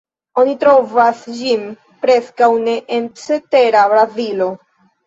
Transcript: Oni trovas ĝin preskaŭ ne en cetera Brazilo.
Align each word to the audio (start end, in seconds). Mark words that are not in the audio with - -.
Oni 0.43 0.53
trovas 0.63 1.21
ĝin 1.41 1.67
preskaŭ 2.07 2.51
ne 2.65 2.77
en 2.99 3.09
cetera 3.27 3.89
Brazilo. 3.95 4.55